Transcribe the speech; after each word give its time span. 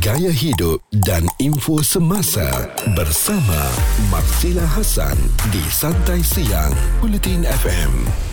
gaya 0.00 0.32
hidup 0.32 0.80
dan 1.04 1.28
info 1.36 1.84
semasa 1.84 2.48
bersama 2.96 3.60
Marsila 4.08 4.64
Hasan 4.64 5.18
di 5.52 5.60
Santai 5.68 6.24
Siang 6.24 6.72
Bulletin 7.04 7.44
FM. 7.44 8.31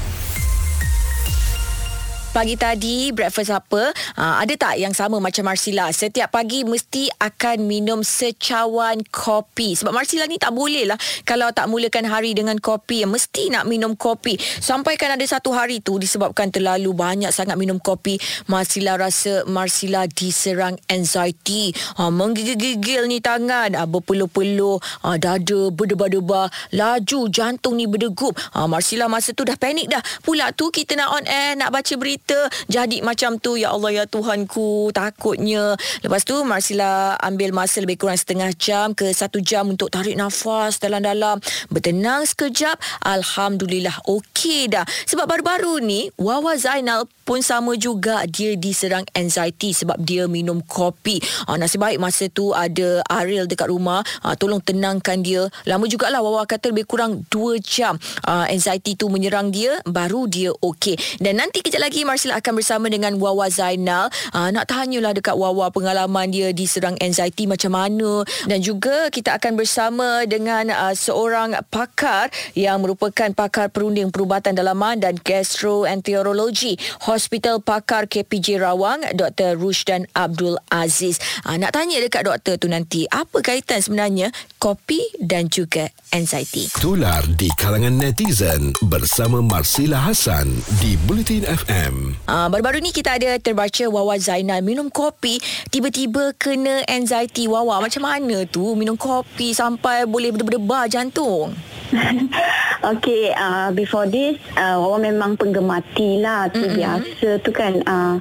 Pagi 2.39 2.55
tadi 2.55 3.11
breakfast 3.11 3.51
apa 3.51 3.91
uh, 4.15 4.39
Ada 4.39 4.55
tak 4.55 4.79
yang 4.79 4.95
sama 4.95 5.19
macam 5.19 5.43
Marsila? 5.43 5.91
Setiap 5.91 6.31
pagi 6.31 6.63
mesti 6.63 7.11
akan 7.19 7.67
minum 7.67 7.99
secawan 7.99 9.03
kopi. 9.11 9.75
Sebab 9.75 9.91
Marsila 9.91 10.23
ni 10.23 10.39
tak 10.39 10.55
boleh 10.55 10.87
lah 10.87 10.95
Kalau 11.27 11.51
tak 11.51 11.67
mulakan 11.67 12.07
hari 12.07 12.31
dengan 12.31 12.55
kopi. 12.55 13.03
Mesti 13.03 13.51
nak 13.51 13.67
minum 13.67 13.91
kopi. 13.99 14.39
Sampai 14.39 14.95
kan 14.95 15.19
ada 15.19 15.25
satu 15.27 15.51
hari 15.51 15.83
tu 15.83 15.99
Disebabkan 15.99 16.47
terlalu 16.47 16.95
banyak 16.95 17.27
sangat 17.35 17.59
minum 17.59 17.75
kopi 17.75 18.15
Marsila 18.47 18.95
rasa 18.95 19.43
Marsila 19.43 20.07
diserang 20.07 20.79
anxiety. 20.87 21.75
Uh, 21.99 22.07
Menggigil-gigil 22.07 23.03
ni 23.11 23.19
tangan. 23.19 23.75
Uh, 23.75 23.83
Berpeluh-peluh. 23.83 24.79
Uh, 25.03 25.19
Dada 25.19 25.75
berdebar-debar. 25.75 26.47
Laju 26.71 27.27
jantung 27.27 27.75
ni 27.75 27.83
berdegup. 27.83 28.31
Uh, 28.55 28.63
Marsila 28.71 29.11
masa 29.11 29.35
tu 29.35 29.43
dah 29.43 29.59
panik 29.59 29.91
dah. 29.91 29.99
Pula 30.23 30.55
tu 30.55 30.71
kita 30.71 30.95
nak 30.95 31.19
on 31.19 31.27
air 31.27 31.59
Nak 31.59 31.75
baca 31.75 31.93
berita 31.99 32.28
kita 32.29 32.45
jadi 32.69 33.01
macam 33.01 33.41
tu 33.41 33.57
ya 33.57 33.73
Allah 33.73 33.89
ya 33.89 34.05
Tuhanku 34.05 34.93
takutnya. 34.93 35.73
Lepas 36.05 36.21
tu 36.29 36.37
Marsila 36.45 37.17
ambil 37.17 37.49
masa 37.49 37.81
lebih 37.81 37.97
kurang 37.97 38.21
setengah 38.21 38.53
jam 38.53 38.93
ke 38.93 39.09
satu 39.09 39.41
jam 39.41 39.65
untuk 39.65 39.89
tarik 39.89 40.13
nafas 40.13 40.77
dalam-dalam. 40.77 41.41
Bertenang 41.73 42.29
sekejap 42.29 42.77
Alhamdulillah 43.01 44.05
okey 44.05 44.38
dah. 44.69 44.85
Sebab 45.09 45.27
baru-baru 45.27 45.83
ni 45.83 46.07
Wawa 46.15 46.55
Zainal 46.55 47.07
pun 47.27 47.43
sama 47.45 47.77
juga 47.77 48.25
dia 48.25 48.57
diserang 48.57 49.05
anxiety 49.13 49.69
sebab 49.75 49.99
dia 50.01 50.25
minum 50.25 50.63
kopi. 50.65 51.21
Ha, 51.45 51.59
nasib 51.59 51.83
baik 51.83 52.01
masa 52.01 52.25
tu 52.31 52.55
ada 52.55 53.05
Ariel 53.05 53.45
dekat 53.45 53.69
rumah. 53.69 54.01
Ha, 54.25 54.33
tolong 54.33 54.63
tenangkan 54.63 55.21
dia. 55.21 55.45
Lama 55.67 55.85
jugalah 55.85 56.23
Wawa 56.23 56.47
kata 56.49 56.73
lebih 56.73 56.89
kurang 56.89 57.27
2 57.29 57.61
jam 57.61 57.99
ha, 58.25 58.49
anxiety 58.49 58.97
tu 58.97 59.11
menyerang 59.13 59.53
dia 59.53 59.77
baru 59.85 60.25
dia 60.25 60.49
okey. 60.55 61.21
Dan 61.21 61.37
nanti 61.37 61.61
kejap 61.61 61.83
lagi 61.83 62.01
Marsila 62.07 62.39
akan 62.41 62.53
bersama 62.57 62.89
dengan 62.89 63.15
Wawa 63.21 63.47
Zainal. 63.51 64.09
Uh, 64.33 64.49
nak 64.49 64.69
tanyalah 64.69 65.13
dekat 65.13 65.35
Wawa 65.37 65.69
pengalaman 65.69 66.29
dia 66.33 66.51
diserang 66.55 66.97
anxiety 66.97 67.45
macam 67.45 67.75
mana. 67.75 68.25
Dan 68.49 68.59
juga 68.59 69.07
kita 69.13 69.37
akan 69.37 69.53
bersama 69.53 70.23
dengan 70.25 70.71
uh, 70.73 70.95
seorang 70.95 71.55
pakar 71.69 72.33
yang 72.57 72.81
merupakan 72.81 73.29
pakar 73.33 73.69
perunding 73.71 74.09
perubatan 74.29 74.61
dalaman 74.61 75.01
dan 75.01 75.17
gastroenterologi 75.17 76.77
Hospital 77.09 77.65
Pakar 77.65 78.05
KPJ 78.05 78.61
Rawang, 78.61 79.01
Dr. 79.17 79.57
Rushdan 79.57 80.05
Abdul 80.13 80.53
Aziz. 80.69 81.17
Uh, 81.41 81.57
nak 81.57 81.73
tanya 81.73 81.97
dekat 81.97 82.29
doktor 82.29 82.61
tu 82.61 82.69
nanti, 82.69 83.09
apa 83.09 83.41
kaitan 83.41 83.81
sebenarnya 83.81 84.29
kopi 84.61 85.01
dan 85.17 85.49
juga 85.49 85.89
anxiety? 86.13 86.69
Tular 86.77 87.25
di 87.41 87.49
kalangan 87.57 87.97
netizen 87.97 88.77
bersama 88.85 89.41
Marsila 89.41 89.97
Hasan 89.97 90.45
di 90.77 90.93
Bulletin 91.09 91.49
FM. 91.49 92.21
Uh, 92.29 92.53
baru-baru 92.53 92.85
ni 92.85 92.93
kita 92.93 93.17
ada 93.17 93.33
terbaca 93.41 93.89
Wawa 93.89 94.21
Zainal 94.21 94.61
minum 94.61 94.93
kopi 94.93 95.41
tiba-tiba 95.73 96.37
kena 96.37 96.85
anxiety 96.85 97.49
Wawa. 97.49 97.81
Macam 97.81 98.05
mana 98.05 98.45
tu 98.45 98.77
minum 98.77 98.93
kopi 98.93 99.57
sampai 99.57 100.05
boleh 100.05 100.29
berdebar 100.29 100.85
jantung? 100.85 101.57
okay, 102.93 103.33
uh, 103.33 103.69
before 103.73 104.05
this, 104.05 104.37
uh, 104.55 104.77
Wawa 104.77 105.01
memang 105.01 105.35
penggemar 105.35 105.81
tea 105.97 106.21
lah. 106.21 106.49
Tea 106.49 106.69
mm-hmm. 106.69 106.77
biasa 106.77 107.29
tu 107.41 107.51
kan. 107.51 107.73
Uh, 107.83 108.15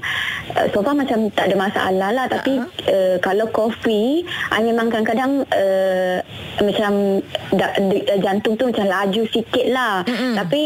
so 0.72 0.80
far 0.80 0.97
macam 0.97 1.28
tak 1.33 1.52
ada 1.52 1.56
masalah 1.56 2.10
lah. 2.12 2.27
Tapi 2.27 2.60
uh-huh. 2.60 2.88
uh, 2.88 3.16
kalau 3.20 3.47
kopi, 3.52 4.25
I 4.52 4.60
memang 4.64 4.88
kadang-kadang 4.88 5.44
uh, 5.44 6.16
macam 6.64 7.22
da, 7.55 7.66
da, 7.77 8.14
jantung 8.20 8.56
tu 8.56 8.69
macam 8.69 8.86
laju 8.88 9.22
sikit 9.28 9.66
lah. 9.70 10.03
Mm-hmm. 10.08 10.32
Tapi 10.38 10.62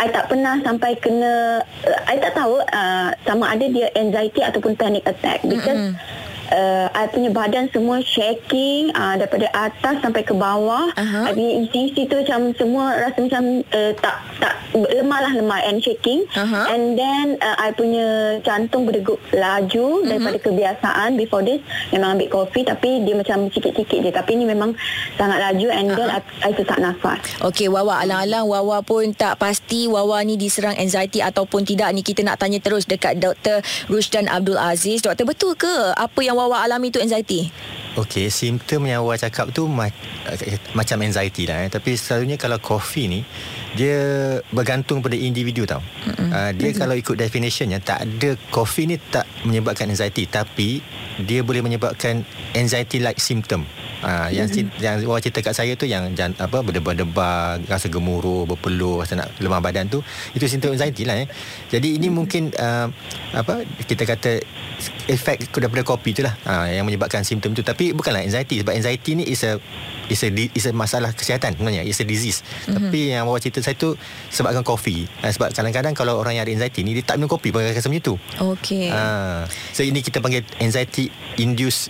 I 0.00 0.06
tak 0.08 0.24
pernah 0.28 0.54
sampai 0.60 0.92
kena, 1.00 1.60
uh, 1.64 2.00
I 2.08 2.16
tak 2.20 2.36
tahu 2.36 2.60
uh, 2.60 3.08
sama 3.24 3.44
ada 3.52 3.64
dia 3.68 3.88
anxiety 3.96 4.44
ataupun 4.44 4.76
panic 4.76 5.04
attack. 5.08 5.40
Because 5.44 5.92
mm-hmm 5.92 6.11
uh, 6.52 6.86
I 6.92 7.08
punya 7.08 7.32
badan 7.32 7.72
semua 7.72 8.04
shaking 8.04 8.92
uh, 8.92 9.16
daripada 9.16 9.48
atas 9.56 10.04
sampai 10.04 10.22
ke 10.22 10.36
bawah. 10.36 10.92
Uh-huh. 10.92 11.24
I 11.26 11.32
punya 11.32 11.52
isi-isi 11.64 12.06
tu 12.06 12.20
macam 12.20 12.52
semua 12.54 13.00
rasa 13.00 13.18
macam 13.24 13.42
uh, 13.72 13.92
tak 13.98 14.16
tak 14.38 14.54
lemah 14.76 15.20
lah 15.24 15.32
lemah 15.32 15.60
and 15.66 15.80
shaking. 15.80 16.28
Uh-huh. 16.36 16.64
And 16.68 16.94
then 16.94 17.40
uh, 17.40 17.56
I 17.58 17.72
punya 17.72 18.38
jantung 18.44 18.84
berdegup 18.84 19.18
laju 19.32 20.04
uh-huh. 20.04 20.08
daripada 20.08 20.38
kebiasaan 20.38 21.16
before 21.16 21.42
this 21.42 21.64
memang 21.90 22.20
ambil 22.20 22.28
kopi 22.28 22.62
tapi 22.62 23.02
dia 23.02 23.16
macam 23.16 23.48
sikit-sikit 23.48 23.98
je 24.04 24.10
tapi 24.12 24.36
ni 24.36 24.44
memang 24.44 24.76
sangat 25.16 25.40
laju 25.40 25.68
and 25.72 25.86
uh-huh. 25.90 25.98
then 25.98 26.08
I, 26.12 26.20
I 26.44 26.50
sesak 26.52 26.78
nafas. 26.78 27.20
Okay 27.40 27.66
Wawa 27.72 28.04
alang-alang 28.04 28.44
Wawa 28.46 28.84
pun 28.84 29.16
tak 29.16 29.40
pasti 29.40 29.88
Wawa 29.88 30.20
ni 30.22 30.36
diserang 30.36 30.76
anxiety 30.76 31.24
ataupun 31.24 31.64
tidak 31.64 31.88
ni 31.96 32.04
kita 32.04 32.20
nak 32.26 32.36
tanya 32.38 32.60
terus 32.60 32.84
dekat 32.84 33.18
Dr. 33.18 33.64
Rushdan 33.88 34.28
Abdul 34.28 34.60
Aziz. 34.60 35.00
Doktor 35.00 35.24
betul 35.24 35.52
ke 35.56 35.72
apa 35.96 36.20
yang 36.20 36.36
Wawa 36.36 36.41
alami 36.50 36.90
tu 36.90 36.98
anxiety? 36.98 37.46
Okey, 37.92 38.32
simptom 38.32 38.88
yang 38.88 39.04
awak 39.04 39.20
cakap 39.20 39.52
tu 39.52 39.68
ma- 39.68 39.92
macam 40.72 40.96
anxiety 41.04 41.44
lah. 41.44 41.60
Eh. 41.62 41.68
Tapi 41.68 41.92
selalunya 41.92 42.40
kalau 42.40 42.56
coffee 42.56 43.04
ni, 43.04 43.20
dia 43.76 44.00
bergantung 44.48 45.04
pada 45.04 45.12
individu 45.12 45.68
tau. 45.68 45.84
Uh, 46.08 46.56
dia 46.56 46.72
mm-hmm. 46.72 46.80
kalau 46.80 46.96
ikut 46.96 47.16
definitionnya, 47.20 47.84
tak 47.84 48.08
ada 48.08 48.32
coffee 48.48 48.88
ni 48.88 48.96
tak 48.96 49.28
menyebabkan 49.44 49.92
anxiety. 49.92 50.24
Tapi, 50.24 50.80
dia 51.20 51.44
boleh 51.44 51.60
menyebabkan 51.60 52.24
anxiety-like 52.56 53.20
symptom. 53.20 53.68
Uh, 54.02 54.26
yang 54.34 54.50
mm-hmm. 54.50 54.82
yang 54.82 54.98
orang 55.06 55.22
cerita 55.22 55.46
kat 55.46 55.54
saya 55.54 55.78
tu 55.78 55.86
yang 55.86 56.10
jan, 56.18 56.34
apa 56.42 56.58
berdebar-debar, 56.58 57.62
rasa 57.70 57.86
gemuruh, 57.86 58.50
berpeluh, 58.50 58.98
rasa 58.98 59.14
nak 59.14 59.30
lemah 59.38 59.62
badan 59.62 59.86
tu, 59.86 60.02
itu 60.34 60.42
simptom 60.50 60.74
anxiety 60.74 61.06
lah 61.06 61.22
eh. 61.22 61.30
Jadi 61.70 62.02
ini 62.02 62.10
mm-hmm. 62.10 62.16
mungkin 62.18 62.50
uh, 62.58 62.90
apa 63.30 63.62
kita 63.86 64.02
kata 64.02 64.42
efek 65.06 65.54
daripada 65.54 65.86
kopi 65.86 66.18
tu 66.18 66.26
lah 66.26 66.34
uh, 66.50 66.66
yang 66.66 66.82
menyebabkan 66.82 67.22
simptom 67.22 67.54
tu. 67.54 67.62
Tapi 67.62 67.94
bukanlah 67.94 68.26
anxiety 68.26 68.66
sebab 68.66 68.74
anxiety 68.74 69.14
ni 69.14 69.24
is 69.30 69.46
a 69.46 69.62
is 70.12 70.22
a 70.22 70.30
is 70.30 70.64
a 70.68 70.72
masalah 70.76 71.16
kesihatan 71.16 71.56
sebenarnya, 71.56 71.82
is 71.88 71.98
a 71.98 72.06
disease. 72.06 72.44
Mm-hmm. 72.44 72.74
Tapi 72.76 73.00
yang 73.16 73.24
awak 73.26 73.40
cerita 73.40 73.64
saya 73.64 73.74
tu 73.74 73.96
sebabkan 74.28 74.60
kopi. 74.60 75.08
Uh, 75.24 75.32
sebab 75.32 75.56
kadang-kadang 75.56 75.96
kalau 75.96 76.20
orang 76.20 76.36
yang 76.36 76.44
ada 76.44 76.52
anxiety 76.52 76.84
ni 76.84 76.92
dia 76.92 77.04
tak 77.04 77.16
minum 77.16 77.32
kopi 77.32 77.48
pun 77.48 77.64
rasa 77.64 77.88
macam 77.88 78.04
tu. 78.04 78.14
Okey. 78.38 78.92
Uh, 78.92 79.48
so 79.72 79.80
ini 79.80 80.04
kita 80.04 80.20
panggil 80.20 80.44
anxiety 80.60 81.08
induced 81.40 81.88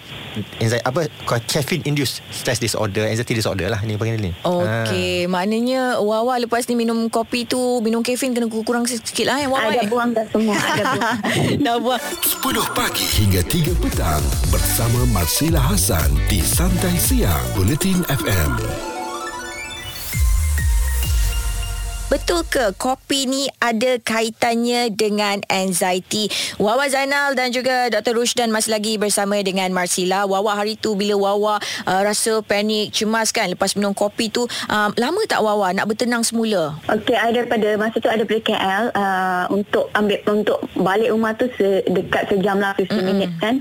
anxiety 0.60 0.84
apa 0.84 1.00
caffeine 1.44 1.84
induced 1.84 2.24
stress 2.32 2.56
disorder 2.56 3.04
anxiety 3.04 3.36
disorder 3.36 3.68
lah 3.68 3.80
ni 3.84 4.00
panggil 4.00 4.16
ni 4.16 4.32
okey 4.40 5.26
ha. 5.26 5.28
maknanya 5.28 5.80
wawa 6.00 6.40
lepas 6.40 6.64
ni 6.70 6.74
minum 6.78 7.12
kopi 7.12 7.44
tu 7.44 7.84
minum 7.84 8.00
caffeine 8.00 8.32
kena 8.32 8.48
kurang 8.48 8.88
sikit 8.88 9.28
lah 9.28 9.36
ya 9.42 9.48
wawa 9.52 9.68
ada 9.68 9.84
buang 9.88 10.10
dah 10.16 10.24
semua 10.32 10.56
ada 10.72 10.84
buang 10.96 11.16
dah 11.60 11.76
buang 11.76 12.00
10 12.00 12.78
pagi 12.78 13.06
hingga 13.20 13.40
3 13.44 13.82
petang 13.84 14.24
bersama 14.48 15.04
Marsila 15.12 15.60
Hasan 15.60 16.16
di 16.32 16.40
Santai 16.40 16.96
Siang 16.96 17.46
Bulletin 17.52 18.00
FM 18.12 18.91
Betul 22.12 22.44
ke 22.44 22.76
kopi 22.76 23.24
ni 23.24 23.48
ada 23.56 23.96
kaitannya 23.96 24.92
dengan 24.92 25.40
anxiety? 25.48 26.28
Wawa 26.60 26.84
Zainal 26.92 27.32
dan 27.32 27.56
juga 27.56 27.88
Dr. 27.88 28.12
Rushdan 28.20 28.52
masih 28.52 28.76
lagi 28.76 29.00
bersama 29.00 29.40
dengan 29.40 29.72
Marsila. 29.72 30.28
Wawa 30.28 30.60
hari 30.60 30.76
tu 30.76 30.92
bila 30.92 31.16
Wawa 31.16 31.56
uh, 31.88 32.00
rasa 32.04 32.44
panik, 32.44 32.92
cemas 32.92 33.32
kan 33.32 33.48
lepas 33.48 33.72
minum 33.80 33.96
kopi 33.96 34.28
tu. 34.28 34.44
Uh, 34.68 34.92
lama 35.00 35.24
tak 35.24 35.40
Wawa 35.40 35.72
nak 35.72 35.88
bertenang 35.88 36.20
semula? 36.20 36.76
Okey, 36.92 37.16
I 37.16 37.32
daripada 37.32 37.80
masa 37.80 37.96
tu 37.96 38.12
ada 38.12 38.28
pergi 38.28 38.44
KL 38.52 38.92
uh, 38.92 39.48
untuk 39.48 39.88
ambil 39.96 40.20
untuk 40.28 40.60
balik 40.76 41.16
rumah 41.16 41.32
tu 41.32 41.48
se- 41.56 41.80
dekat 41.88 42.28
sejam 42.28 42.60
lah 42.60 42.76
15 42.76 42.92
mm-hmm. 42.92 43.04
minit 43.08 43.30
kan. 43.40 43.54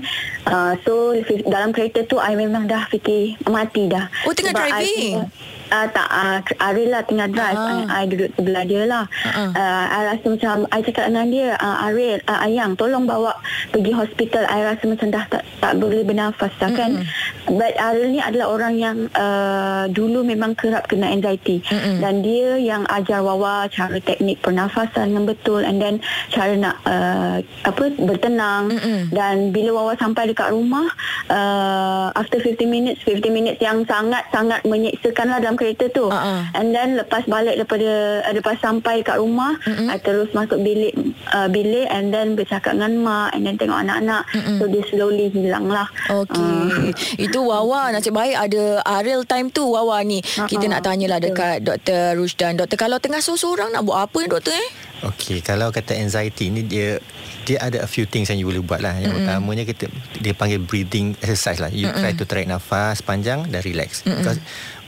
Uh, 0.44 0.76
so 0.84 1.16
dalam 1.48 1.72
kereta 1.72 2.04
tu 2.04 2.20
I 2.20 2.36
memang 2.36 2.68
dah 2.68 2.84
fikir 2.92 3.32
mati 3.48 3.88
dah. 3.88 4.12
Oh 4.28 4.36
tengah 4.36 4.52
Sebab 4.52 4.60
driving? 4.60 5.24
I, 5.24 5.61
uh, 5.72 5.86
tak 5.88 6.08
uh, 6.12 6.38
Ariel 6.68 6.92
lah 6.92 7.02
tengah 7.08 7.28
drive 7.32 7.56
uh. 7.56 7.88
I, 7.88 8.04
I 8.04 8.10
duduk 8.10 8.30
sebelah 8.36 8.64
dia 8.68 8.82
lah 8.84 9.04
uh-uh. 9.08 9.50
uh, 9.56 9.84
I 9.88 10.00
rasa 10.12 10.26
macam 10.28 10.68
I 10.68 10.80
cakap 10.84 11.08
dengan 11.08 11.26
dia 11.32 11.48
uh, 11.56 11.86
Ariel 11.88 12.20
uh, 12.28 12.44
Ayang 12.44 12.76
tolong 12.76 13.08
bawa 13.08 13.32
pergi 13.72 13.92
hospital 13.96 14.44
I 14.46 14.68
rasa 14.68 14.84
macam 14.84 15.08
dah 15.08 15.24
tak, 15.32 15.42
tak 15.64 15.72
boleh 15.80 16.04
bernafas 16.04 16.52
dah 16.60 16.70
kan 16.76 17.00
uh-uh. 17.00 17.31
But 17.50 17.74
Ariel 17.74 18.14
ni 18.14 18.20
adalah 18.22 18.54
orang 18.54 18.74
yang 18.78 18.96
uh, 19.18 19.90
dulu 19.90 20.22
memang 20.22 20.54
kerap 20.54 20.86
kena 20.86 21.10
anxiety 21.10 21.58
Mm-mm. 21.66 21.98
dan 21.98 22.22
dia 22.22 22.58
yang 22.58 22.86
ajar 22.86 23.22
Wawa 23.22 23.66
cara 23.66 23.98
teknik 23.98 24.38
pernafasan 24.42 25.14
yang 25.14 25.26
betul 25.26 25.62
and 25.66 25.82
then 25.82 25.98
cara 26.30 26.54
nak 26.54 26.76
uh, 26.86 27.42
apa 27.66 27.84
bertenang 27.98 28.70
Mm-mm. 28.70 29.10
dan 29.10 29.50
bila 29.50 29.82
Wawa 29.82 29.92
sampai 29.98 30.30
dekat 30.30 30.54
rumah 30.54 30.86
uh, 31.30 32.14
after 32.14 32.38
50 32.38 32.62
minutes 32.66 33.00
50 33.02 33.30
minutes 33.30 33.58
yang 33.58 33.82
sangat-sangat 33.86 34.62
menyeksakan 34.62 35.26
lah 35.30 35.38
dalam 35.42 35.58
kereta 35.58 35.90
tu 35.90 36.06
uh-uh. 36.10 36.46
and 36.54 36.70
then 36.70 36.94
lepas 36.94 37.26
balik 37.26 37.58
daripada 37.58 38.22
uh, 38.22 38.32
lepas 38.34 38.56
sampai 38.62 39.02
kat 39.02 39.18
rumah 39.18 39.58
uh, 39.66 39.98
terus 39.98 40.30
masuk 40.30 40.62
bilik 40.62 40.94
uh, 41.34 41.50
bilik 41.50 41.90
and 41.90 42.14
then 42.14 42.38
bercakap 42.38 42.74
dengan 42.78 43.02
mak 43.02 43.28
and 43.34 43.46
then 43.46 43.58
tengok 43.58 43.82
anak-anak 43.82 44.22
Mm-mm. 44.30 44.56
so 44.62 44.64
dia 44.70 44.82
slowly 44.86 45.26
hilang 45.32 45.66
lah 45.66 45.86
Okay. 46.12 46.38
Uh. 46.38 46.92
Itu 47.32 47.48
Wawa 47.48 47.88
nasib 47.96 48.12
baik 48.12 48.36
ada 48.36 48.84
uh, 48.84 49.00
real 49.00 49.24
time 49.24 49.48
tu 49.48 49.64
Wawa 49.72 50.04
ni. 50.04 50.20
Uh-uh. 50.20 50.44
Kita 50.44 50.68
nak 50.68 50.84
tanyalah 50.84 51.16
dekat 51.16 51.64
Dr. 51.64 52.12
Rushdan. 52.20 52.60
Doktor 52.60 52.76
kalau 52.76 53.00
tengah 53.00 53.24
seorang-seorang 53.24 53.72
nak 53.72 53.88
buat 53.88 54.04
apa 54.04 54.16
ni 54.20 54.28
doktor 54.28 54.52
eh? 54.52 54.68
Okey, 55.08 55.40
kalau 55.40 55.72
kata 55.72 55.96
anxiety 55.96 56.52
ni 56.52 56.60
dia 56.60 57.00
dia 57.42 57.58
ada 57.58 57.82
a 57.82 57.88
few 57.90 58.06
things 58.06 58.30
yang 58.30 58.38
you 58.38 58.46
boleh 58.46 58.62
buat 58.62 58.78
lah. 58.78 58.98
Yang 58.98 59.18
mm-hmm. 59.18 59.28
utamanya 59.28 59.64
kita 59.66 59.84
dia 60.22 60.32
panggil 60.34 60.62
breathing 60.62 61.18
exercise 61.18 61.58
lah. 61.58 61.70
You 61.70 61.90
mm-hmm. 61.90 62.02
try 62.02 62.12
to 62.14 62.24
tarik 62.24 62.46
nafas 62.46 63.02
panjang 63.02 63.50
dan 63.50 63.60
relax. 63.66 64.02
Mm-hmm. 64.02 64.18
Because 64.22 64.38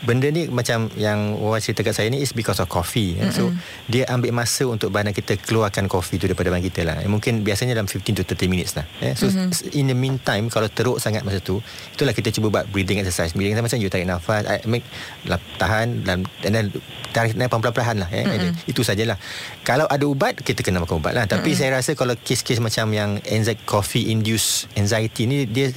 benda 0.04 0.28
ni 0.28 0.52
macam 0.52 0.92
yang 1.00 1.40
Wawa 1.40 1.56
cerita 1.64 1.80
kat 1.80 1.96
saya 1.96 2.12
ni 2.12 2.20
is 2.20 2.36
because 2.36 2.60
of 2.60 2.70
coffee. 2.70 3.18
Mm-hmm. 3.18 3.34
So 3.34 3.50
dia 3.90 4.06
ambil 4.12 4.30
masa 4.36 4.68
untuk 4.68 4.94
badan 4.94 5.10
kita 5.10 5.40
keluarkan 5.40 5.90
coffee 5.90 6.20
tu 6.20 6.30
daripada 6.30 6.52
badan 6.52 6.64
kita 6.64 6.86
lah. 6.86 7.02
Mungkin 7.08 7.42
biasanya 7.42 7.74
dalam 7.74 7.90
15 7.90 8.22
to 8.22 8.22
30 8.22 8.52
minutes 8.52 8.78
lah. 8.78 8.86
So 9.18 9.26
mm-hmm. 9.26 9.74
in 9.74 9.90
the 9.90 9.96
meantime 9.96 10.46
kalau 10.52 10.70
teruk 10.70 11.02
sangat 11.02 11.26
masa 11.26 11.42
tu, 11.42 11.58
itulah 11.94 12.14
kita 12.14 12.30
cuba 12.30 12.60
buat 12.60 12.64
breathing 12.70 13.02
exercise. 13.02 13.34
Breathing 13.34 13.58
exercise 13.58 13.74
macam 13.74 13.82
you 13.82 13.90
tarik 13.90 14.06
nafas, 14.06 14.46
I 14.46 14.62
make 14.68 14.86
lah, 15.26 15.40
tahan 15.58 16.06
dan 16.06 16.28
dan 16.44 16.70
tarik 17.10 17.34
nafas 17.34 17.58
perlahan-lahan 17.74 17.96
lah. 17.98 18.08
Eh. 18.12 18.52
Mm-hmm. 18.52 18.70
Itu 18.70 18.84
sajalah. 18.84 19.16
Kalau 19.64 19.88
ada 19.88 20.04
ubat, 20.04 20.36
kita 20.38 20.60
kena 20.60 20.84
makan 20.84 21.00
ubat 21.00 21.16
lah. 21.16 21.24
Tapi 21.24 21.54
mm-hmm. 21.54 21.58
saya 21.58 21.70
rasa 21.80 21.96
kalau 21.96 22.12
kes-kes 22.18 22.53
macam 22.60 22.90
yang 22.94 23.22
anxiety, 23.26 23.62
coffee 23.64 24.10
induced 24.10 24.68
anxiety 24.74 25.26
ni 25.26 25.46
dia 25.46 25.70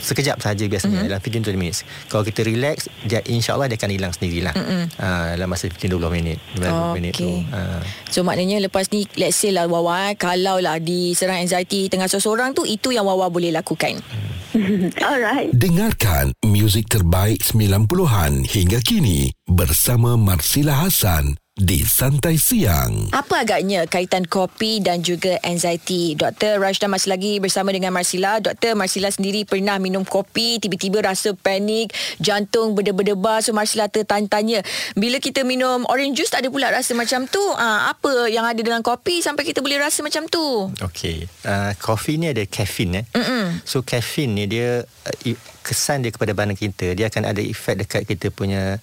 sekejap 0.00 0.40
saja 0.40 0.64
biasanya 0.64 1.04
mm-hmm. 1.04 1.12
dalam 1.12 1.52
15 1.52 1.52
20 1.52 1.60
minit. 1.60 1.76
Kalau 2.08 2.24
kita 2.24 2.40
relax, 2.42 2.88
dia 3.04 3.20
insya-Allah 3.20 3.68
dia 3.68 3.76
akan 3.76 3.90
hilang 3.92 4.12
sendirilah. 4.16 4.54
Mm-hmm. 4.56 4.82
Uh, 4.96 5.26
dalam 5.36 5.48
masa 5.52 5.68
15 5.68 6.00
20 6.00 6.16
minit, 6.16 6.38
20 6.56 6.72
oh, 6.72 6.92
minit 6.96 7.12
okay. 7.14 7.20
tu. 7.20 7.28
Uh. 7.52 7.80
So 8.08 8.24
maknanya 8.24 8.64
lepas 8.64 8.88
ni 8.90 9.04
let's 9.20 9.36
say 9.36 9.52
lah 9.52 9.68
Wawa 9.68 10.10
eh, 10.10 10.16
kalau 10.16 10.58
lah 10.58 10.80
diserang 10.80 11.44
anxiety 11.44 11.92
tengah 11.92 12.08
seorang 12.08 12.56
tu 12.56 12.64
itu 12.64 12.90
yang 12.90 13.04
Wawa 13.04 13.28
boleh 13.28 13.52
lakukan. 13.52 14.00
Mm. 14.00 14.30
Alright. 15.10 15.54
Dengarkan 15.54 16.34
muzik 16.42 16.90
terbaik 16.90 17.38
90-an 17.44 18.42
hingga 18.42 18.82
kini 18.82 19.30
bersama 19.46 20.18
Marsila 20.18 20.82
Hasan 20.86 21.38
di 21.60 21.84
Santai 21.84 22.40
Siang. 22.40 23.12
Apa 23.12 23.44
agaknya 23.44 23.84
kaitan 23.84 24.24
kopi 24.24 24.80
dan 24.80 25.04
juga 25.04 25.36
anxiety? 25.44 26.16
Dr. 26.16 26.56
Rashda 26.56 26.88
masih 26.88 27.12
lagi 27.12 27.36
bersama 27.36 27.68
dengan 27.68 27.92
Marsila. 27.92 28.40
Dr. 28.40 28.72
Marsila 28.72 29.12
sendiri 29.12 29.44
pernah 29.44 29.76
minum 29.76 30.00
kopi, 30.08 30.56
tiba-tiba 30.56 31.04
rasa 31.04 31.36
panik, 31.36 31.92
jantung 32.16 32.72
berdebar-debar. 32.72 33.44
So 33.44 33.52
Marsila 33.52 33.92
tertanya-tanya, 33.92 34.64
bila 34.96 35.20
kita 35.20 35.44
minum 35.44 35.84
orange 35.92 36.24
juice 36.24 36.32
tak 36.32 36.48
ada 36.48 36.48
pula 36.48 36.72
rasa 36.72 36.96
macam 36.96 37.28
tu? 37.28 37.44
Ha, 37.52 37.92
apa 37.92 38.32
yang 38.32 38.48
ada 38.48 38.60
dengan 38.64 38.80
kopi 38.80 39.20
sampai 39.20 39.44
kita 39.44 39.60
boleh 39.60 39.76
rasa 39.76 40.00
macam 40.00 40.24
tu? 40.32 40.72
Okey, 40.80 41.28
uh, 41.44 41.76
kopi 41.76 42.16
ni 42.16 42.32
ada 42.32 42.40
caffeine. 42.48 43.04
Eh? 43.04 43.20
Mm-mm. 43.20 43.60
So 43.68 43.84
caffeine 43.84 44.32
ni 44.32 44.48
dia, 44.48 44.80
uh, 44.88 45.36
kesan 45.60 46.08
dia 46.08 46.10
kepada 46.10 46.32
badan 46.32 46.56
kita, 46.56 46.96
dia 46.96 47.12
akan 47.12 47.28
ada 47.36 47.44
efek 47.44 47.84
dekat 47.84 48.08
kita 48.08 48.32
punya 48.32 48.80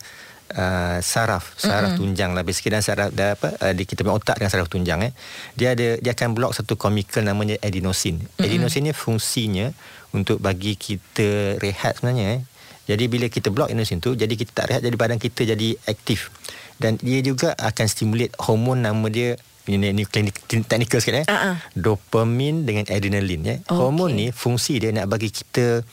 uh, 0.58 0.98
saraf 1.00 1.54
saraf 1.56 1.94
mm-hmm. 1.94 2.02
tunjang 2.02 2.32
lah 2.34 2.44
basically 2.44 2.74
dan 2.74 2.84
saraf 2.84 3.14
dah 3.14 3.38
apa 3.38 3.54
uh, 3.62 3.74
di 3.78 3.86
kita 3.86 4.02
punya 4.02 4.18
otak 4.18 4.42
dengan 4.42 4.52
saraf 4.52 4.68
tunjang 4.68 5.00
eh 5.08 5.12
dia 5.54 5.78
ada 5.78 6.02
dia 6.02 6.12
akan 6.18 6.34
blok 6.34 6.52
satu 6.58 6.74
chemical 6.76 7.22
namanya 7.24 7.56
adenosine 7.62 8.20
mm-hmm. 8.20 8.44
adenosine 8.44 8.90
ni 8.90 8.94
fungsinya 8.98 9.72
untuk 10.12 10.42
bagi 10.42 10.74
kita 10.74 11.62
rehat 11.62 12.02
sebenarnya 12.02 12.26
eh 12.38 12.42
jadi 12.88 13.06
bila 13.12 13.28
kita 13.28 13.54
block 13.54 13.70
adenosine 13.70 14.02
tu 14.02 14.18
jadi 14.18 14.34
kita 14.34 14.52
tak 14.52 14.66
rehat 14.74 14.82
jadi 14.82 14.96
badan 14.98 15.22
kita 15.22 15.46
jadi 15.46 15.78
aktif 15.86 16.34
dan 16.82 16.98
dia 17.02 17.22
juga 17.22 17.54
akan 17.58 17.86
stimulate 17.86 18.34
hormon 18.42 18.82
nama 18.82 19.06
dia 19.10 19.38
ini 19.68 19.92
ni 19.92 20.04
klinik 20.08 20.48
teknikal 20.48 21.04
sikit 21.04 21.24
eh 21.24 21.26
uh-uh. 21.28 21.56
dopamine 21.76 22.64
dengan 22.64 22.88
adrenaline 22.88 23.44
eh 23.44 23.58
okay. 23.68 23.76
hormon 23.76 24.16
ni 24.16 24.32
fungsi 24.32 24.80
dia 24.80 24.96
nak 24.96 25.12
bagi 25.12 25.28
kita 25.28 25.84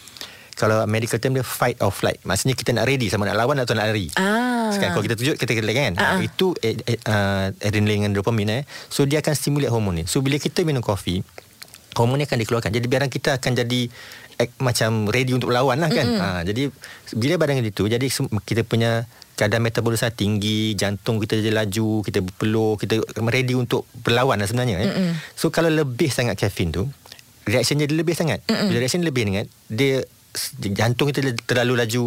kalau 0.55 0.87
medical 0.87 1.19
term 1.19 1.35
dia 1.35 1.43
fight 1.43 1.83
or 1.83 1.91
flight 1.91 2.23
maksudnya 2.23 2.55
kita 2.55 2.71
nak 2.71 2.87
ready 2.87 3.11
sama 3.11 3.27
nak 3.27 3.35
lawan 3.43 3.59
atau 3.59 3.75
nak 3.75 3.91
lari 3.91 4.07
ah. 4.15 4.44
Sekarang 4.73 4.93
kalau 4.97 5.05
kita 5.05 5.17
tunjuk 5.19 5.37
kita 5.37 5.53
kena 5.59 5.73
kan 5.75 5.93
ah. 5.99 6.19
itu 6.23 6.55
uh, 6.55 7.49
adrenaline 7.61 8.09
dengan 8.09 8.13
dopamine 8.17 8.63
eh. 8.63 8.65
so 8.89 9.05
dia 9.05 9.21
akan 9.21 9.35
stimulate 9.37 9.73
hormon 9.73 10.01
ni 10.01 10.05
so 10.09 10.25
bila 10.25 10.41
kita 10.41 10.65
minum 10.65 10.81
kopi 10.81 11.21
hormon 11.97 12.21
ni 12.21 12.25
akan 12.27 12.39
dikeluarkan 12.43 12.71
jadi 12.75 12.87
biaran 12.87 13.11
kita 13.11 13.39
akan 13.39 13.53
jadi 13.55 13.81
eh, 14.43 14.49
macam 14.59 15.07
ready 15.09 15.33
untuk 15.33 15.55
berlawan 15.55 15.79
lah 15.79 15.91
kan 15.91 16.07
mm-hmm. 16.07 16.23
ha, 16.23 16.43
jadi 16.43 16.63
bila 17.15 17.35
badan 17.39 17.63
itu 17.63 17.87
jadi 17.87 18.07
kita 18.43 18.67
punya 18.67 19.07
kadar 19.35 19.59
metabolisme 19.59 20.11
tinggi 20.15 20.79
jantung 20.79 21.19
kita 21.19 21.39
jadi 21.39 21.55
laju 21.55 22.03
kita 22.07 22.23
berpeluh 22.23 22.79
kita 22.79 23.03
ready 23.27 23.55
untuk 23.59 23.87
berlawan 24.03 24.39
lah 24.39 24.47
sebenarnya 24.47 24.77
eh. 24.83 24.87
mm-hmm. 24.91 25.13
so 25.39 25.51
kalau 25.55 25.71
lebih 25.71 26.11
sangat 26.11 26.39
kafein 26.39 26.75
tu 26.75 26.87
reaction 27.47 27.79
dia 27.79 27.91
lebih 27.91 28.15
sangat 28.15 28.43
mm-hmm. 28.47 28.67
bila 28.71 28.79
reaction 28.83 29.03
lebih 29.07 29.23
sangat 29.27 29.47
dia 29.71 30.03
jantung 30.75 31.07
kita 31.11 31.35
terlalu 31.47 31.79
laju 31.79 32.05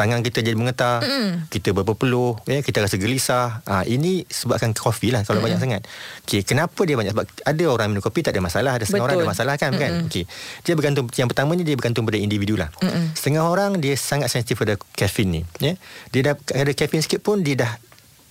tangan 0.00 0.24
kita 0.24 0.40
jadi 0.40 0.56
mengetar 0.56 1.04
mm. 1.04 1.52
kita 1.52 1.76
berpeluh 1.76 2.40
ya 2.48 2.64
kita 2.64 2.80
rasa 2.80 2.96
gelisah 2.96 3.60
ha, 3.68 3.84
ini 3.84 4.24
sebabkan 4.24 4.72
kopi 4.72 5.12
lah 5.12 5.20
kalau 5.28 5.44
mm. 5.44 5.44
banyak 5.44 5.60
sangat 5.60 5.82
okey 6.24 6.40
kenapa 6.40 6.80
dia 6.88 6.96
banyak 6.96 7.12
sebab 7.12 7.28
ada 7.28 7.64
orang 7.68 7.92
minum 7.92 8.00
kopi 8.00 8.24
tak 8.24 8.32
ada 8.32 8.40
masalah 8.40 8.80
ada 8.80 8.88
setengah 8.88 9.04
Betul. 9.04 9.20
orang 9.20 9.28
ada 9.28 9.32
masalah 9.36 9.54
kan 9.60 9.76
mm. 9.76 9.80
kan 9.80 9.92
okey 10.08 10.24
dia 10.64 10.72
bergantung 10.72 11.04
yang 11.12 11.28
pertamanya 11.28 11.68
dia 11.68 11.76
bergantung 11.76 12.08
pada 12.08 12.16
individu 12.16 12.56
lah 12.56 12.72
mm. 12.80 13.12
setengah 13.12 13.44
orang 13.44 13.76
dia 13.76 13.92
sangat 14.00 14.32
sensitif 14.32 14.56
pada 14.56 14.80
kafein 14.96 15.28
ni 15.28 15.40
ya 15.60 15.76
dia 16.08 16.32
dah 16.32 16.34
ada 16.56 16.72
kafein 16.72 17.04
sikit 17.04 17.20
pun 17.20 17.44
dia 17.44 17.60
dah 17.60 17.72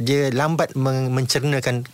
dia 0.01 0.33
lambat 0.33 0.73
mencernakan 1.11 1.85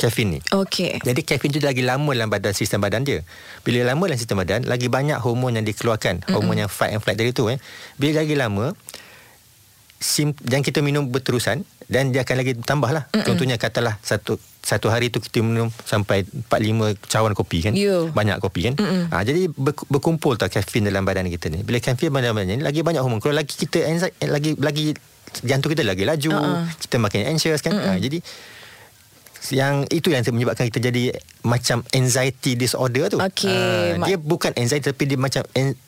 kafein 0.00 0.32
ni. 0.32 0.40
Okey. 0.48 1.04
Jadi 1.04 1.20
kafein 1.28 1.52
tu 1.52 1.60
lagi 1.60 1.84
lama 1.84 2.08
dalam 2.16 2.32
badan 2.32 2.56
sistem 2.56 2.80
badan 2.80 3.04
dia. 3.04 3.20
Bila 3.60 3.84
lama 3.84 4.08
dalam 4.08 4.16
sistem 4.16 4.40
badan, 4.40 4.64
lagi 4.64 4.88
banyak 4.88 5.20
hormon 5.20 5.60
yang 5.60 5.68
dikeluarkan, 5.68 6.24
mm-hmm. 6.24 6.32
hormon 6.32 6.56
yang 6.56 6.72
fight 6.72 6.96
and 6.96 7.04
flight 7.04 7.20
tadi 7.20 7.36
tu 7.36 7.52
eh. 7.52 7.60
Bila 8.00 8.24
lagi 8.24 8.32
lama 8.32 8.72
sim 10.00 10.32
dan 10.40 10.64
kita 10.64 10.80
minum 10.80 11.12
berterusan 11.12 11.62
dan 11.86 12.08
dia 12.08 12.24
akan 12.24 12.36
lagi 12.40 12.52
tambah 12.56 12.88
lah. 12.88 13.04
Mm-mm. 13.12 13.26
Contohnya 13.28 13.60
katalah 13.60 14.00
satu 14.00 14.40
satu 14.64 14.88
hari 14.88 15.12
tu 15.12 15.20
kita 15.20 15.44
minum 15.44 15.68
sampai 15.84 16.24
4 16.24 16.48
5 16.48 16.96
cawan 17.04 17.32
kopi 17.36 17.68
kan. 17.68 17.72
You. 17.76 18.08
Banyak 18.16 18.40
kopi 18.40 18.72
kan. 18.72 18.74
Ha, 19.12 19.20
jadi 19.20 19.52
berkumpul 19.92 20.40
tak 20.40 20.56
kafein 20.56 20.88
dalam 20.88 21.04
badan 21.04 21.28
kita 21.28 21.52
ni. 21.52 21.60
Bila 21.60 21.76
kafein 21.84 22.08
dalam 22.08 22.32
badan 22.32 22.60
ni 22.60 22.64
lagi 22.64 22.80
banyak 22.80 23.04
hormon. 23.04 23.20
Kalau 23.20 23.36
lagi 23.36 23.52
kita 23.52 23.84
anxiety, 23.84 24.24
lagi 24.24 24.50
lagi 24.56 24.86
jantung 25.44 25.70
kita 25.70 25.84
lagi 25.84 26.08
laju, 26.08 26.32
uh-uh. 26.32 26.64
kita 26.80 26.96
makin 26.96 27.28
anxious 27.28 27.60
kan. 27.60 27.76
Ha, 27.76 28.00
jadi 28.00 28.24
yang 29.48 29.88
itu 29.88 30.12
yang 30.12 30.20
menyebabkan 30.28 30.68
kita 30.68 30.92
jadi 30.92 31.16
macam 31.40 31.80
anxiety 31.96 32.52
disorder 32.54 33.08
tu. 33.08 33.16
Okay. 33.16 33.96
Uh, 33.96 34.04
dia 34.04 34.20
bukan 34.20 34.52
anxiety 34.60 34.92
tapi 34.92 35.08
dia 35.08 35.16
macam 35.16 35.40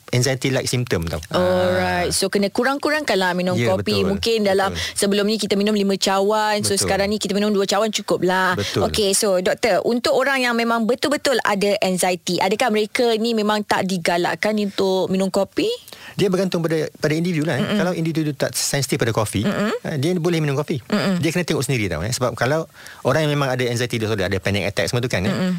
anxiety 0.09 0.49
like 0.49 0.65
symptom 0.65 1.05
tau. 1.05 1.21
Alright. 1.29 2.09
Uh. 2.09 2.15
So 2.15 2.33
kena 2.33 2.49
kurang-kurangkanlah 2.49 3.37
minum 3.37 3.53
yeah, 3.53 3.73
kopi. 3.73 4.01
Betul. 4.01 4.09
Mungkin 4.17 4.37
dalam 4.49 4.73
betul. 4.73 4.97
sebelum 4.97 5.25
ni 5.29 5.37
kita 5.37 5.53
minum 5.53 5.77
5 5.77 5.85
cawan. 6.01 6.55
Betul. 6.61 6.67
So 6.73 6.81
sekarang 6.81 7.13
ni 7.13 7.21
kita 7.21 7.37
minum 7.37 7.53
2 7.53 7.61
cawan 7.69 7.93
cukup 7.93 8.25
lah. 8.25 8.57
Betul. 8.57 8.89
Okay. 8.89 9.13
So 9.13 9.37
doktor, 9.41 9.85
untuk 9.85 10.17
orang 10.17 10.41
yang 10.41 10.57
memang 10.57 10.89
betul-betul 10.89 11.37
ada 11.45 11.77
anxiety, 11.85 12.41
adakah 12.41 12.73
mereka 12.73 13.13
ni 13.21 13.37
memang 13.37 13.61
tak 13.61 13.85
digalakkan 13.85 14.57
untuk 14.57 15.13
minum 15.13 15.29
kopi? 15.29 15.69
Dia 16.13 16.27
bergantung 16.29 16.61
pada 16.61 16.89
pada 16.97 17.13
individu 17.13 17.45
lah. 17.45 17.57
Eh. 17.57 17.77
Kalau 17.79 17.93
individu 17.97 18.31
tak 18.37 18.53
sensitif 18.53 19.01
pada 19.01 19.09
kopi, 19.09 19.43
Mm-mm. 19.43 19.97
dia 19.97 20.11
boleh 20.17 20.39
minum 20.39 20.53
kopi. 20.53 20.79
Mm-mm. 20.85 21.19
Dia 21.21 21.29
kena 21.33 21.45
tengok 21.45 21.63
sendiri 21.65 21.89
tau. 21.89 22.01
Eh. 22.05 22.13
Sebab 22.13 22.37
kalau 22.37 22.69
orang 23.07 23.27
yang 23.27 23.33
memang 23.33 23.49
ada 23.53 23.63
anxiety 23.65 23.97
disorder, 23.97 24.29
ada 24.29 24.37
panic 24.37 24.69
attack 24.69 24.89
semua 24.89 25.01
tu 25.01 25.09
kan. 25.09 25.25
Eh. 25.25 25.53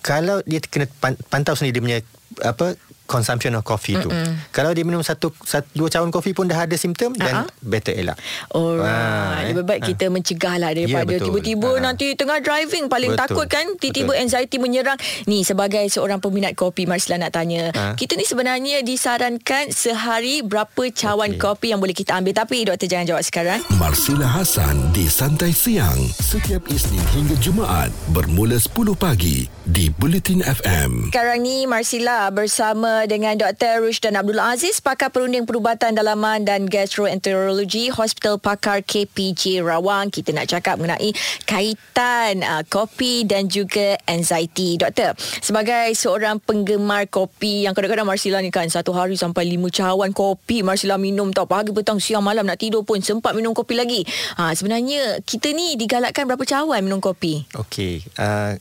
Kalau 0.00 0.40
dia 0.48 0.58
kena 0.64 0.88
pantau 1.28 1.54
sendiri 1.54 1.78
dia 1.78 1.84
punya 1.84 1.98
apa 2.46 2.78
consumption 3.10 3.58
of 3.58 3.66
coffee 3.66 3.98
Mm-mm. 3.98 4.06
tu. 4.06 4.10
Kalau 4.54 4.70
dia 4.70 4.86
minum 4.86 5.02
satu, 5.02 5.34
satu 5.42 5.66
dua 5.74 5.90
cawan 5.90 6.14
kopi 6.14 6.30
pun 6.30 6.46
dah 6.46 6.62
ada 6.62 6.76
simptom 6.78 7.10
uh-huh. 7.10 7.26
dan 7.26 7.34
better 7.58 7.90
elak. 7.98 8.14
Alright. 8.54 9.50
Ha, 9.50 9.50
Lebih 9.50 9.66
baik 9.66 9.82
ha. 9.82 9.88
kita 9.90 10.06
mencegah 10.06 10.54
lah 10.62 10.70
daripada 10.70 11.10
yeah, 11.10 11.26
tiba-tiba 11.26 11.70
ha. 11.74 11.82
nanti 11.82 12.14
tengah 12.14 12.38
driving 12.38 12.86
paling 12.86 13.18
betul. 13.18 13.22
takut 13.26 13.46
kan 13.50 13.66
tiba-tiba 13.82 14.14
betul. 14.14 14.22
anxiety 14.22 14.56
menyerang. 14.62 14.98
Ni 15.26 15.42
sebagai 15.42 15.82
seorang 15.90 16.22
peminat 16.22 16.54
kopi 16.54 16.86
Marsila 16.86 17.18
nak 17.18 17.34
tanya. 17.34 17.74
Ha. 17.74 17.98
Kita 17.98 18.14
ni 18.14 18.22
sebenarnya 18.22 18.86
disarankan 18.86 19.74
sehari 19.74 20.46
berapa 20.46 20.94
cawan 20.94 21.34
okay. 21.34 21.42
kopi 21.42 21.66
yang 21.74 21.82
boleh 21.82 21.96
kita 21.96 22.14
ambil 22.14 22.36
tapi 22.36 22.62
doktor 22.62 22.86
jangan 22.86 23.16
jawab 23.16 23.24
sekarang. 23.26 23.58
Marsila 23.80 24.28
Hasan 24.28 24.94
di 24.94 25.10
Santai 25.10 25.50
Siang 25.50 25.98
setiap 26.20 26.68
Isnin 26.70 27.02
hingga 27.16 27.34
Jumaat 27.40 27.90
bermula 28.12 28.60
10 28.60 28.92
pagi 28.94 29.48
di 29.64 29.88
Bulletin 29.88 30.44
FM. 30.44 31.14
Sekarang 31.14 31.40
ni 31.40 31.64
Marsila 31.64 32.28
bersama 32.28 32.99
bersama 33.00 33.16
dengan 33.16 33.32
Dr. 33.32 33.80
Rushdan 33.80 34.12
Abdul 34.12 34.36
Aziz, 34.36 34.84
pakar 34.84 35.08
perunding 35.08 35.48
perubatan 35.48 35.96
dalaman 35.96 36.44
dan 36.44 36.68
gastroenterologi 36.68 37.88
Hospital 37.88 38.36
Pakar 38.36 38.84
KPJ 38.84 39.64
Rawang. 39.64 40.12
Kita 40.12 40.36
nak 40.36 40.52
cakap 40.52 40.76
mengenai 40.76 41.08
kaitan 41.48 42.44
uh, 42.44 42.60
kopi 42.68 43.24
dan 43.24 43.48
juga 43.48 43.96
anxiety. 44.04 44.76
Doktor, 44.76 45.16
sebagai 45.40 45.96
seorang 45.96 46.44
penggemar 46.44 47.08
kopi 47.08 47.64
yang 47.64 47.72
kadang-kadang 47.72 48.04
Marsila 48.04 48.44
ni 48.44 48.52
kan 48.52 48.68
satu 48.68 48.92
hari 48.92 49.16
sampai 49.16 49.48
lima 49.48 49.72
cawan 49.72 50.12
kopi 50.12 50.60
Marsila 50.60 51.00
minum 51.00 51.32
tau. 51.32 51.48
Pagi, 51.48 51.72
petang, 51.72 51.96
siang, 51.96 52.20
malam 52.20 52.44
nak 52.44 52.60
tidur 52.60 52.84
pun 52.84 53.00
sempat 53.00 53.32
minum 53.32 53.56
kopi 53.56 53.80
lagi. 53.80 54.04
Ha, 54.36 54.52
sebenarnya 54.52 55.24
kita 55.24 55.56
ni 55.56 55.80
digalakkan 55.80 56.28
berapa 56.28 56.44
cawan 56.44 56.84
minum 56.84 57.00
kopi? 57.00 57.48
Okey. 57.56 58.04
Uh, 58.20 58.60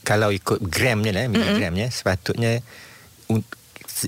kalau 0.00 0.32
ikut 0.32 0.64
gramnya 0.64 1.12
lah, 1.12 1.28
miligramnya, 1.28 1.92
sepatutnya 1.92 2.64
un- 3.28 3.44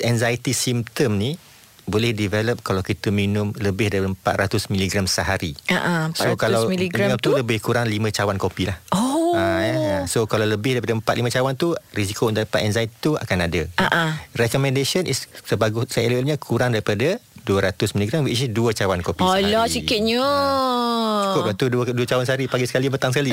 anxiety 0.04 0.52
symptom 0.52 1.16
ni 1.16 1.40
boleh 1.88 2.12
develop 2.12 2.60
kalau 2.60 2.84
kita 2.84 3.08
minum 3.08 3.56
lebih 3.56 3.88
dari 3.88 4.04
400 4.04 4.68
mg 4.68 5.08
sehari. 5.08 5.56
Ha, 5.72 6.12
400 6.12 6.20
so 6.20 6.28
kalau 6.36 6.68
miligram 6.68 7.16
tu 7.16 7.32
tu? 7.32 7.40
lebih 7.40 7.64
kurang 7.64 7.88
5 7.88 7.96
cawan 8.12 8.36
kopi 8.36 8.68
lah. 8.68 8.76
Oh. 8.92 9.32
Ah, 9.32 9.60
ya. 9.64 9.96
So 10.04 10.28
kalau 10.28 10.44
lebih 10.44 10.76
daripada 10.76 11.16
4-5 11.16 11.36
cawan 11.40 11.54
tu 11.56 11.72
Risiko 11.96 12.28
untuk 12.28 12.44
dapat 12.44 12.68
anxiety 12.68 12.92
tu 13.00 13.16
akan 13.16 13.38
ada 13.44 13.62
Ah, 13.80 13.88
ah. 13.88 14.10
Recommendation 14.36 15.08
is 15.08 15.28
Sebagus 15.48 15.88
seeloknya 15.96 16.36
kurang 16.36 16.76
daripada 16.76 17.16
200 17.48 17.96
mg 17.96 18.12
Which 18.22 18.44
is 18.44 18.52
2 18.52 18.76
cawan 18.76 19.00
kopi 19.00 19.24
Alah 19.24 19.64
sehari. 19.64 19.72
sikitnya. 19.72 20.28
Cukup 21.32 21.44
lah 21.46 21.54
tu 21.56 21.66
2, 21.66 21.96
2 21.96 22.04
cawan 22.04 22.24
sehari 22.24 22.44
Pagi 22.44 22.68
sekali 22.68 22.92
petang 22.92 23.08
sekali. 23.08 23.32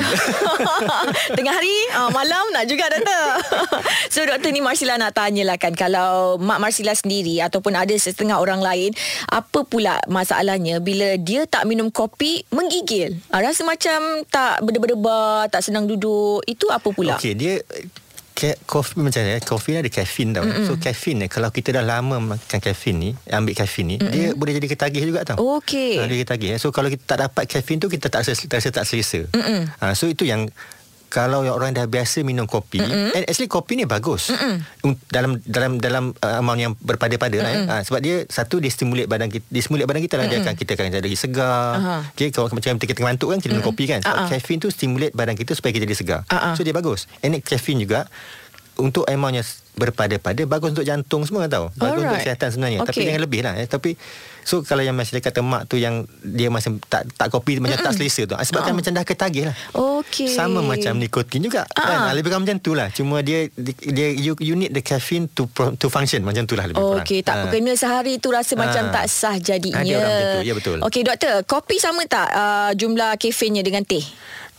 Tengah 1.36 1.52
hari 1.52 1.76
uh, 1.92 2.08
Malam 2.08 2.44
nak 2.50 2.64
juga 2.64 2.88
doktor 2.88 3.26
So 4.12 4.24
doktor 4.24 4.48
ni 4.48 4.64
Marsila 4.64 4.96
nak 4.96 5.12
tanyalah 5.12 5.60
kan 5.60 5.76
Kalau 5.76 6.40
Mak 6.40 6.58
Marsila 6.58 6.96
sendiri 6.96 7.38
Ataupun 7.38 7.76
ada 7.76 7.92
setengah 7.92 8.40
orang 8.40 8.64
lain 8.64 8.96
Apa 9.28 9.62
pula 9.62 10.00
masalahnya 10.06 10.80
Bila 10.80 11.20
dia 11.20 11.44
tak 11.44 11.68
minum 11.68 11.92
kopi 11.92 12.48
Menggigil 12.48 13.20
uh, 13.28 13.40
Rasa 13.42 13.62
macam 13.62 14.24
Tak 14.24 14.64
berdebar-debar 14.64 15.52
Tak 15.52 15.60
senang 15.60 15.84
duduk 15.84 16.40
Itu 16.44 16.72
apa 16.72 16.88
pula? 16.88 17.16
Okay 17.16 17.36
dia 17.36 17.60
Ke- 18.36 18.60
Kopi 18.62 19.00
macam 19.00 19.24
ni 19.24 19.40
Kopi 19.40 19.68
ni 19.72 19.78
ada 19.80 19.88
kafein 19.88 20.28
tau 20.30 20.44
Mm-mm. 20.44 20.68
So 20.68 20.76
kafein 20.76 21.16
ni 21.16 21.26
Kalau 21.26 21.48
kita 21.48 21.72
dah 21.72 21.80
lama 21.80 22.20
makan 22.20 22.60
kafein 22.60 22.94
ni 22.94 23.10
Ambil 23.26 23.56
kafein 23.56 23.88
ni 23.88 23.96
Mm-mm. 23.96 24.12
Dia 24.12 24.26
boleh 24.30 24.52
jadi 24.52 24.68
ketagih 24.68 25.08
juga 25.08 25.24
tau 25.24 25.40
Okey. 25.56 25.96
ha, 25.96 26.04
Dia 26.04 26.20
ketagih 26.20 26.60
So 26.60 26.68
kalau 26.68 26.86
kita 26.86 27.00
tak 27.06 27.24
dapat 27.24 27.48
kafein 27.48 27.80
tu 27.80 27.88
Kita 27.88 28.06
tak 28.06 28.22
rasa, 28.22 28.36
rasa 28.36 28.68
tak 28.68 28.84
selesa 28.84 29.24
ha, 29.80 29.96
So 29.96 30.04
itu 30.04 30.22
yang 30.22 30.52
kalau 31.06 31.46
yang 31.46 31.54
orang 31.54 31.70
dah 31.72 31.86
biasa 31.86 32.26
minum 32.26 32.44
kopi, 32.50 32.82
mm 32.82 33.14
and 33.14 33.24
actually 33.30 33.46
kopi 33.46 33.78
ni 33.78 33.86
bagus 33.86 34.28
Un- 34.82 34.98
dalam 35.08 35.38
dalam 35.46 35.78
dalam 35.78 36.04
uh, 36.18 36.42
amount 36.42 36.58
yang 36.58 36.72
berpada-pada 36.76 37.36
lah, 37.40 37.50
eh. 37.54 37.64
ha, 37.66 37.74
sebab 37.86 38.00
dia 38.02 38.26
satu 38.26 38.58
dia 38.58 38.68
stimulate 38.68 39.06
badan 39.06 39.30
kita, 39.30 39.46
dia 39.46 39.62
stimulate 39.62 39.86
badan 39.86 40.02
kita 40.02 40.14
lah 40.18 40.26
dia 40.26 40.38
akan 40.42 40.54
kita 40.58 40.70
akan 40.74 40.98
jadi 40.98 41.16
segar. 41.16 41.78
Aha. 41.78 41.96
Okay, 42.12 42.28
kalau 42.34 42.50
macam 42.50 42.76
kita 42.76 42.96
kita 42.96 43.00
ngantuk 43.06 43.28
kan 43.32 43.38
kita 43.38 43.52
minum 43.54 43.66
kopi 43.66 43.84
kan. 43.86 44.02
Ah, 44.02 44.08
ah. 44.08 44.12
Sebab 44.26 44.36
caffeine 44.36 44.60
tu 44.60 44.68
stimulate 44.68 45.14
badan 45.14 45.34
kita 45.38 45.52
supaya 45.54 45.70
kita 45.72 45.84
jadi 45.86 45.96
segar. 45.96 46.20
Ah, 46.28 46.52
ah. 46.52 46.54
So 46.58 46.66
dia 46.66 46.74
bagus. 46.74 47.06
And 47.22 47.38
caffeine 47.40 47.80
juga 47.82 48.10
untuk 48.76 49.08
amountnya 49.08 49.44
berpada-pada 49.76 50.42
bagus 50.42 50.72
untuk 50.72 50.82
jantung 50.82 51.22
semua 51.22 51.44
tahu. 51.46 51.68
Bagus 51.70 52.00
untuk 52.00 52.08
Alright. 52.08 52.24
kesihatan 52.24 52.48
sebenarnya. 52.48 52.78
Tapi 52.80 52.90
Okay. 52.90 53.04
jangan 53.06 53.22
lebih 53.22 53.40
lah. 53.40 53.52
Eh. 53.54 53.66
Tapi 53.66 53.90
so 54.40 54.62
kalau 54.62 54.80
yang 54.80 54.96
masih 54.96 55.18
kata 55.18 55.40
mak 55.40 55.66
tu 55.66 55.76
yang 55.76 56.02
dia 56.18 56.48
masih 56.48 56.80
tak 56.82 57.04
tak 57.12 57.28
kopi 57.28 57.58
macam 57.58 57.76
tak 57.76 57.92
selesa 57.92 58.24
tu. 58.24 58.32
ah, 58.32 58.40
Sebab 58.40 58.62
kan 58.62 58.72
macam 58.72 58.90
dah 58.90 59.04
ketagih 59.04 59.44
lah. 59.44 59.54
Okey. 59.74 60.32
Sama 60.32 60.64
macam 60.64 60.96
nikotin 60.96 61.44
juga 61.44 61.68
Ah. 61.70 61.84
kan. 61.84 61.98
Ah, 62.02 62.12
Lebih 62.12 62.32
kurang 62.32 62.42
macam 62.42 62.56
tu 62.56 62.72
lah. 62.72 62.88
Cuma 62.88 63.20
dia 63.20 63.52
dia 63.54 64.08
you, 64.10 64.32
you 64.38 64.54
need 64.54 64.72
the 64.72 64.80
caffeine 64.80 65.28
to 65.28 65.44
to 65.76 65.86
function 65.86 66.22
macam 66.22 66.42
tu 66.42 66.56
lah 66.56 66.64
lebih 66.64 66.80
kurang. 66.80 67.04
Okey, 67.04 67.20
tak 67.20 67.36
Ah. 67.36 67.52
kena 67.52 67.72
sehari 67.74 68.16
tu 68.16 68.30
rasa 68.30 68.56
macam 68.56 68.88
Ah. 68.88 68.92
tak 68.94 69.04
sah 69.06 69.36
jadinya. 69.36 69.76
Ah, 69.76 69.84
dia 69.84 69.94
orang 69.94 70.08
macam 70.10 70.32
tu. 70.32 70.40
Ya, 70.42 70.54
betul. 70.54 70.78
Okey, 70.80 71.02
doktor, 71.02 71.34
kopi 71.44 71.76
sama 71.76 72.00
tak 72.04 72.28
uh, 72.28 72.72
jumlah 72.72 73.12
kafeinnya 73.16 73.60
dengan 73.60 73.84
teh? 73.84 74.00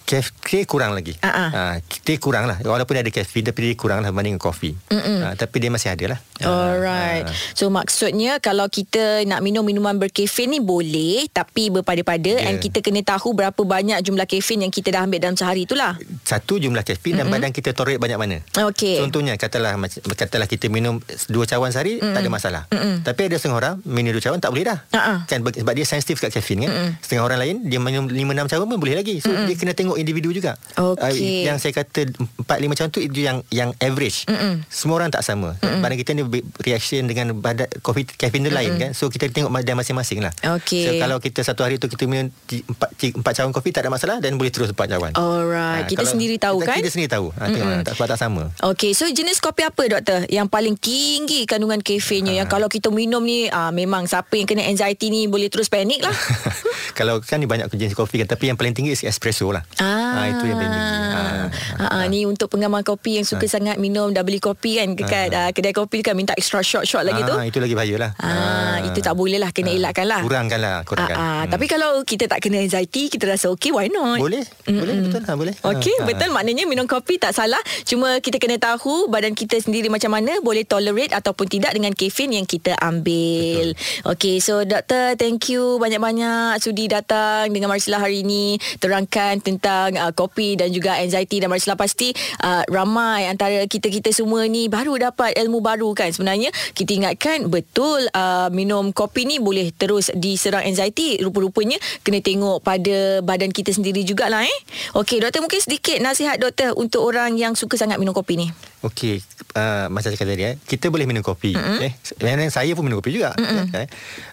Kef, 0.07 0.31
teh 0.39 0.63
kurang 0.63 0.95
lagi. 0.95 1.19
Ah, 1.19 1.27
ah. 1.27 1.49
Ha, 1.51 1.61
teh 1.83 2.15
kurang 2.15 2.47
lah. 2.47 2.63
Walaupun 2.63 2.95
dia 2.95 3.03
ada 3.03 3.11
kafein 3.11 3.43
tapi 3.43 3.59
dia 3.67 3.75
kurang 3.75 3.99
lah 3.99 4.15
berbanding 4.15 4.39
dengan 4.39 4.47
kopi. 4.47 4.71
Ha, 4.87 5.35
tapi 5.35 5.59
dia 5.59 5.67
masih 5.67 5.91
ada 5.91 6.15
lah. 6.15 6.19
Alright. 6.47 7.27
Ah, 7.27 7.35
So 7.57 7.67
maksudnya 7.67 8.37
kalau 8.39 8.69
kita 8.69 9.25
nak 9.25 9.41
minum 9.41 9.65
minuman 9.65 9.97
berkafein 9.97 10.53
ni 10.53 10.59
boleh 10.63 11.27
tapi 11.33 11.73
berpada-pada 11.73 12.39
yeah. 12.39 12.47
And 12.47 12.61
kita 12.61 12.79
kena 12.79 13.03
tahu 13.03 13.33
berapa 13.33 13.57
banyak 13.57 13.99
jumlah 14.05 14.23
kafein 14.23 14.63
yang 14.63 14.71
kita 14.71 14.93
dah 14.93 15.03
ambil 15.03 15.19
dalam 15.19 15.35
sehari 15.35 15.67
itulah. 15.67 15.99
Satu 16.23 16.61
jumlah 16.61 16.85
kafein 16.85 17.17
mm-hmm. 17.17 17.27
dan 17.27 17.33
badan 17.33 17.51
kita 17.51 17.75
tolerate 17.75 17.99
banyak 17.99 18.15
mana. 18.15 18.37
Okey. 18.71 19.03
Contohnya 19.03 19.35
katalah 19.35 19.75
katalah 20.15 20.47
kita 20.47 20.71
minum 20.71 21.03
dua 21.27 21.43
cawan 21.43 21.73
sehari 21.73 21.99
mm-hmm. 21.99 22.15
tak 22.15 22.21
ada 22.23 22.29
masalah. 22.31 22.63
Mm-hmm. 22.71 22.95
Tapi 23.03 23.21
ada 23.27 23.35
setengah 23.35 23.57
orang 23.57 23.75
minum 23.83 24.15
dua 24.15 24.23
cawan 24.23 24.39
tak 24.39 24.51
boleh 24.55 24.65
dah. 24.69 24.79
Ha-ha. 24.93 25.13
Kan 25.27 25.43
sebab 25.43 25.73
dia 25.75 25.85
sensitif 25.89 26.21
kat 26.21 26.31
kafein 26.31 26.63
kan. 26.63 26.71
Mm-hmm. 26.71 26.89
Setengah 27.03 27.23
orang 27.25 27.39
lain 27.41 27.55
dia 27.67 27.79
minum 27.81 28.05
5 28.07 28.15
6 28.15 28.53
cawan 28.53 28.65
pun 28.69 28.79
boleh 28.79 28.95
lagi. 28.95 29.19
So 29.19 29.33
mm-hmm. 29.33 29.47
dia 29.49 29.55
kena 29.57 29.73
tengok 29.73 29.96
individu 29.97 30.29
juga. 30.29 30.55
Okey. 30.77 31.43
Uh, 31.43 31.49
yang 31.49 31.57
saya 31.57 31.73
kata 31.73 32.07
4 32.07 32.45
5 32.45 32.77
cawan 32.77 32.89
tu 32.89 33.01
itu 33.01 33.19
yang 33.19 33.41
yang 33.49 33.73
average. 33.77 34.23
Mm-hmm. 34.25 34.53
Semua 34.69 35.01
orang 35.01 35.09
tak 35.09 35.21
sama. 35.21 35.57
Badan 35.59 35.97
kita 35.97 36.13
ni 36.13 36.23
reaction 36.61 37.03
dengan 37.03 37.33
badan 37.33 37.65
kopi 37.81 38.05
kafein 38.05 38.45
tu 38.45 38.53
lain 38.53 38.77
kan. 38.77 38.91
So 38.93 39.09
kita 39.09 39.27
tengok 39.27 39.49
badan 39.49 39.75
masing-masing 39.75 40.21
lah. 40.21 40.31
Okey. 40.57 40.85
So 40.85 40.91
kalau 40.97 41.17
kita 41.17 41.41
satu 41.41 41.65
hari 41.65 41.77
tu 41.77 41.87
kita 41.87 42.05
minum 42.05 42.29
4 42.29 43.17
4 43.17 43.37
cawan 43.37 43.51
kopi 43.51 43.73
tak 43.73 43.83
ada 43.83 43.89
masalah 43.89 44.17
dan 44.19 44.37
boleh 44.37 44.49
terus 44.49 44.69
4 44.69 44.77
cawan. 44.87 45.11
Alright. 45.13 45.83
Ah, 45.83 45.89
kita 45.89 46.05
sendiri 46.05 46.37
tahu 46.37 46.61
kita, 46.61 46.69
kan? 46.69 46.77
Kita 46.77 46.91
sendiri 46.91 47.09
tahu. 47.09 47.25
Ha, 47.33 47.41
tengok 47.47 47.65
mana, 47.65 47.81
tak, 47.81 47.93
sebab 47.95 48.07
tak 48.07 48.19
sama. 48.19 48.43
Okey, 48.63 48.91
so 48.91 49.07
jenis 49.07 49.39
kopi 49.39 49.63
apa 49.63 49.83
doktor 49.87 50.19
yang 50.27 50.45
paling 50.45 50.77
tinggi 50.77 51.43
kandungan 51.43 51.81
kafeinnya 51.81 52.27
Ah. 52.27 52.37
yang 52.43 52.47
kalau 52.49 52.67
kita 52.67 52.91
minum 52.91 53.23
ni 53.23 53.47
ah, 53.47 53.71
memang 53.71 54.03
siapa 54.03 54.35
yang 54.35 54.43
kena 54.43 54.67
anxiety 54.67 55.07
ni 55.07 55.25
boleh 55.25 55.47
terus 55.47 55.71
panik 55.71 56.03
lah. 56.03 56.11
kalau 56.99 57.23
kan 57.23 57.39
ni 57.39 57.47
banyak 57.47 57.71
jenis 57.71 57.95
kopi 57.95 58.19
kan 58.19 58.27
tapi 58.27 58.51
yang 58.51 58.59
paling 58.59 58.75
tinggi 58.75 58.91
is 58.91 59.03
espresso 59.03 59.47
lah. 59.47 59.63
Ah, 59.77 59.86
Ah, 59.87 60.25
itu 60.27 60.43
yang 60.45 60.57
paling 60.57 60.73
tinggi. 60.73 60.93
Ah, 61.07 61.45
ah, 61.79 61.89
ah, 62.01 62.03
ni 62.07 62.23
untuk 62.23 62.51
penggemar 62.51 62.83
kopi 62.83 63.21
yang 63.21 63.25
suka 63.25 63.47
sangat 63.47 63.79
minum 63.79 64.11
dah 64.11 64.21
beli 64.21 64.37
kopi 64.37 64.77
kan 64.77 64.93
dekat 64.93 65.29
ah. 65.33 65.49
kedai 65.51 65.71
kopi 65.71 66.03
kan 66.03 66.13
minta 66.13 66.35
extra 66.35 66.59
shot-shot 66.61 67.03
lagi 67.03 67.23
tu. 67.23 67.33
Ah, 67.33 67.45
itu 67.45 67.57
lagi 67.57 67.73
bahaya 67.73 67.95
lah. 67.97 68.11
Ah, 68.19 68.77
itu 68.83 68.99
tak 68.99 69.15
boleh 69.15 69.39
lah 69.39 69.49
kena 69.51 69.71
elakkan 69.71 70.05
lah. 70.05 70.21
Kurangkan 70.21 70.59
lah. 70.59 70.75
Kurangkan. 70.83 71.15
Ah, 71.15 71.23
ah, 71.23 71.43
Tapi 71.47 71.65
kalau 71.65 72.01
kita 72.03 72.27
tak 72.27 72.43
kena 72.43 72.59
anxiety 72.59 73.07
Kita 73.07 73.29
rasa 73.29 73.47
okay 73.47 73.71
Why 73.71 73.87
not 73.87 74.19
Boleh. 74.19 74.43
Boleh 74.67 74.95
betul 75.07 75.21
lah 75.23 75.35
boleh. 75.37 75.53
Okey, 75.63 75.95
Ah, 75.97 76.01
ah. 76.03 76.05
betul. 76.09 76.29
Maknanya 76.33 76.63
minum 76.67 76.85
kopi 76.85 77.15
tak 77.17 77.31
salah. 77.31 77.59
Cuma 77.85 78.19
kita 78.19 78.37
kena 78.41 78.59
tahu 78.59 79.07
badan 79.07 79.33
kita 79.33 79.57
sendiri 79.57 79.87
macam 79.87 80.11
mana 80.11 80.37
boleh 80.41 80.67
tolerate 80.67 81.13
ataupun 81.13 81.47
tidak 81.47 81.71
dengan 81.73 81.93
kafein 81.93 82.35
yang 82.35 82.45
kita 82.45 82.75
ambil. 82.81 83.73
Okey, 84.07 84.41
so 84.41 84.65
doktor, 84.65 85.15
thank 85.15 85.47
you 85.47 85.77
banyak-banyak 85.77 86.59
sudi 86.59 86.89
datang 86.89 87.49
dengan 87.53 87.69
Marsila 87.71 88.01
hari 88.01 88.25
ini 88.25 88.57
terangkan 88.81 89.39
tentang 89.39 89.76
uh, 89.93 90.13
kopi 90.17 90.57
dan 90.57 90.73
juga 90.73 90.97
anxiety 90.97 91.37
dan 91.37 91.53
Marsila 91.53 91.77
pasti 91.77 92.11
uh, 92.41 92.65
ramai 92.67 93.29
antara 93.29 93.63
kita-kita 93.69 94.09
semua 94.09 94.45
ni 94.49 94.65
baru 94.67 94.97
dapat 94.97 95.37
ilmu 95.37 95.61
baru 95.61 95.93
kan. 95.93 96.09
Sebenarnya 96.09 96.49
kita 96.73 96.97
ingatkan 96.97 97.47
betul 97.47 98.09
uh, 98.11 98.49
minum 98.49 98.89
kopi 98.89 99.29
ni 99.29 99.37
boleh 99.37 99.69
terus 99.75 100.09
diserang 100.17 100.65
anxiety. 100.65 101.21
Rupa-rupanya 101.21 101.77
kena 102.01 102.19
tengok 102.23 102.65
pada 102.65 103.21
badan 103.21 103.53
kita 103.53 103.71
sendiri 103.71 104.01
jugalah 104.01 104.43
eh. 104.43 104.59
Okey, 104.97 105.21
doktor 105.21 105.45
mungkin 105.45 105.61
sedikit 105.61 106.01
nasihat 106.01 106.41
doktor 106.41 106.73
untuk 106.73 107.05
orang 107.05 107.37
yang 107.37 107.53
suka 107.53 107.77
sangat 107.77 108.01
minum 108.01 108.15
kopi 108.15 108.39
ni. 108.39 108.47
Okey, 108.85 109.19
uh, 109.57 109.89
macam 109.89 110.13
saya 110.13 110.19
kata 110.21 110.31
tadi 110.37 110.45
eh, 110.53 110.55
kita 110.61 110.93
boleh 110.93 111.09
minum 111.09 111.25
kopi. 111.25 111.57
Mm-hmm. 111.57 111.79
Eh, 111.81 111.93
sebenarnya 112.05 112.53
saya 112.53 112.71
pun 112.77 112.85
minum 112.85 113.01
kopi 113.01 113.17
juga. 113.17 113.33
Mm-hmm. 113.33 113.73
Eh, 113.73 113.87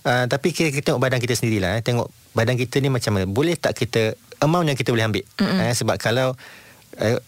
uh, 0.05 0.25
tapi 0.29 0.53
kita, 0.53 0.69
kita 0.69 0.93
tengok 0.93 1.01
badan 1.01 1.19
kita 1.19 1.35
sendirilah. 1.35 1.81
Eh, 1.81 1.83
tengok 1.83 2.13
badan 2.37 2.61
kita 2.61 2.77
ni 2.85 2.93
macam 2.93 3.17
mana. 3.17 3.25
Boleh 3.25 3.57
tak 3.57 3.73
kita 3.75 4.15
amount 4.41 4.67
yang 4.71 4.79
kita 4.79 4.91
boleh 4.91 5.07
ambil? 5.07 5.25
Mm-hmm. 5.39 5.59
Eh, 5.61 5.75
sebab 5.75 5.97
kalau 5.99 6.35
uh, 6.99 7.19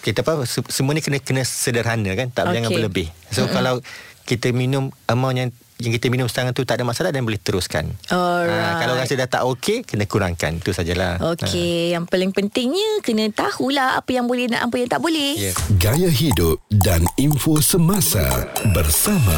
kita 0.00 0.22
apa 0.22 0.46
se- 0.46 0.70
semua 0.70 0.94
ni 0.94 1.02
kena 1.02 1.18
kena 1.18 1.42
sederhana 1.42 2.12
kan, 2.14 2.30
tak 2.30 2.48
okay. 2.48 2.54
jangan 2.60 2.70
Okey. 2.70 2.76
berlebih. 2.78 3.08
So 3.34 3.44
mm-hmm. 3.44 3.54
kalau 3.54 3.74
kita 4.26 4.50
minum 4.50 4.90
amount 5.06 5.36
yang 5.38 5.50
yang 5.76 5.92
kita 5.92 6.08
minum 6.08 6.24
sekarang 6.24 6.56
tu 6.56 6.64
tak 6.64 6.80
ada 6.80 6.88
masalah 6.88 7.12
dan 7.12 7.20
boleh 7.20 7.36
teruskan. 7.36 7.92
Alright. 8.08 8.80
kalau 8.80 8.96
rasa 8.96 9.12
dah 9.12 9.28
tak 9.28 9.42
okey, 9.44 9.84
kena 9.84 10.08
kurangkan. 10.08 10.56
Itu 10.56 10.72
sajalah. 10.72 11.20
Okey, 11.36 11.92
yang 11.92 12.08
paling 12.08 12.32
pentingnya 12.32 13.04
kena 13.04 13.28
tahulah 13.28 14.00
apa 14.00 14.08
yang 14.08 14.24
boleh 14.24 14.48
dan 14.48 14.64
apa 14.64 14.74
yang 14.80 14.88
tak 14.88 15.04
boleh. 15.04 15.36
Ya. 15.36 15.52
Gaya 15.76 16.08
hidup 16.08 16.64
dan 16.72 17.04
info 17.20 17.60
semasa 17.60 18.24
bersama 18.72 19.36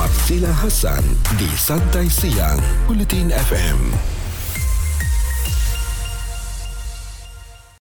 Marsila 0.00 0.48
Hasan 0.64 1.04
di 1.36 1.48
Santai 1.52 2.08
Siang 2.08 2.60
Bulletin 2.88 3.28
FM. 3.28 4.23